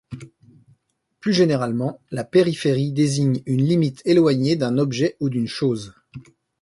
[1.19, 5.93] Plus généralement, la périphérie désigne une limite éloignée d'un objet ou d'une chose.